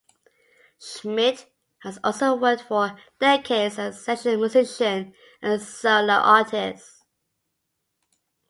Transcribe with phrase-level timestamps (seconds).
[0.79, 1.45] Schmit
[1.83, 7.03] has also worked for decades as a session musician and solo artist.